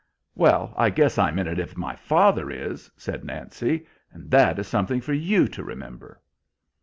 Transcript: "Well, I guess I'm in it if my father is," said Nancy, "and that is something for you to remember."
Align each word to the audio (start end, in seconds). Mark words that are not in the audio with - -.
"Well, 0.33 0.73
I 0.75 0.89
guess 0.89 1.19
I'm 1.19 1.37
in 1.37 1.45
it 1.47 1.59
if 1.59 1.77
my 1.77 1.95
father 1.95 2.49
is," 2.49 2.89
said 2.97 3.23
Nancy, 3.23 3.85
"and 4.11 4.31
that 4.31 4.57
is 4.57 4.67
something 4.67 4.99
for 4.99 5.13
you 5.13 5.47
to 5.49 5.63
remember." 5.63 6.19